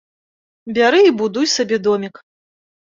[0.79, 2.15] Бяры і будуй сабе домік.